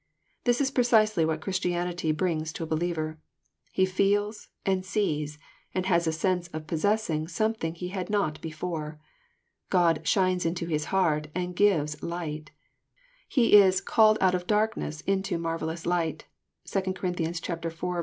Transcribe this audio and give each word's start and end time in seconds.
This 0.45 0.59
is 0.59 0.71
precisely 0.71 1.25
what 1.25 1.41
Christianity 1.41 2.11
brings 2.11 2.51
to 2.53 2.63
a 2.63 2.65
believer. 2.65 3.19
He 3.71 3.85
feels, 3.85 4.47
and 4.65 4.83
sees, 4.83 5.37
and 5.75 5.85
has 5.85 6.07
a 6.07 6.11
sense 6.11 6.47
of 6.47 6.65
possessing 6.65 7.27
something 7.27 7.75
he 7.75 7.89
had 7.89 8.09
not 8.09 8.41
before. 8.41 8.99
God 9.69 10.01
'* 10.01 10.05
shines 10.07 10.43
into 10.43 10.65
his 10.65 10.85
heart 10.85 11.27
and 11.35 11.55
givesl 11.55 12.11
ight." 12.11 12.49
He 13.27 13.53
is 13.53 13.79
'< 13.79 13.79
called 13.79 14.17
out 14.21 14.33
of 14.33 14.47
darkness 14.47 15.01
into 15.01 15.37
marvellous 15.37 15.85
light." 15.85 16.25
(2 16.65 16.81
Cor. 16.95 17.11
iv. 17.11 17.97